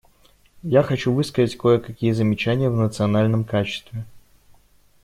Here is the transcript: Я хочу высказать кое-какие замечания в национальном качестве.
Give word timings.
Я 0.63 0.81
хочу 0.81 1.13
высказать 1.13 1.55
кое-какие 1.55 2.11
замечания 2.13 2.71
в 2.71 2.75
национальном 2.75 3.43
качестве. 3.43 4.03